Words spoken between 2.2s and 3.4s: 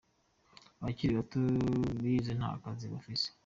nta kazi bafise.